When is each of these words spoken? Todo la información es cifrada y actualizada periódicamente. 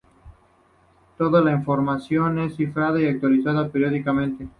Todo 1.15 1.43
la 1.43 1.51
información 1.51 2.39
es 2.39 2.55
cifrada 2.55 2.99
y 2.99 3.05
actualizada 3.05 3.69
periódicamente. 3.69 4.49